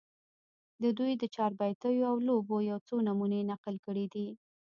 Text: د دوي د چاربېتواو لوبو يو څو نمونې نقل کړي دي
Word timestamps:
د 0.83 0.85
دوي 0.97 1.13
د 1.21 1.23
چاربېتواو 1.35 2.23
لوبو 2.27 2.55
يو 2.69 2.77
څو 2.87 2.95
نمونې 3.07 3.39
نقل 3.51 3.75
کړي 3.85 4.05
دي 4.13 4.27